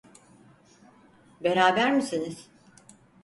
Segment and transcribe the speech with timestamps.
[1.43, 2.49] Beraber misiniz?